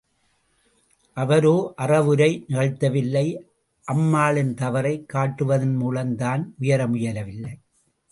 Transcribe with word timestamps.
அவரோ 1.13 1.73
அறவுரை 1.75 2.45
நிகழ்த்தவில்லை 2.49 3.25
அம்மாளின் 3.83 4.53
தவறைக் 4.53 5.05
காட்டுவதன்மூலம், 5.13 6.15
தான் 6.15 6.55
உயர 6.59 6.87
முயலவில்லை. 6.87 7.53